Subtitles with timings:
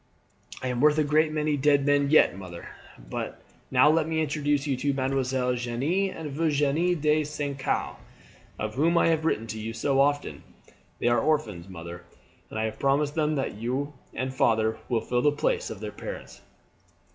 [0.63, 2.69] "I am worth a great many dead men yet, mother.
[2.97, 7.59] But now let me introduce to you Mesdemoiselles Jeanne and Virginie de St.
[7.59, 7.97] Caux,
[8.57, 10.41] of whom I have written to you so often.
[10.97, 12.03] They are orphans, mother,
[12.49, 15.91] and I have promised them that you and father will fill the place of their
[15.91, 16.41] parents."